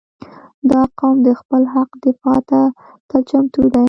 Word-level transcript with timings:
•دا 0.71 0.81
قوم 0.99 1.15
د 1.27 1.29
خپل 1.39 1.61
حق 1.73 1.89
دفاع 2.05 2.39
ته 2.49 2.59
تل 3.07 3.21
چمتو 3.29 3.61
دی. 3.73 3.79